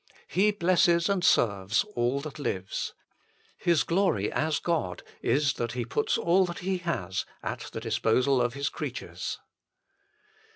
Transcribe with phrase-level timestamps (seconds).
[0.27, 2.95] He blesses and serves all that lives.
[3.55, 8.41] His glory as God is that He puts all that He has at the disposal
[8.41, 9.37] of His creatures.